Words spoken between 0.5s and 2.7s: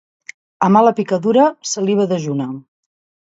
A mala picadura, saliva dejuna.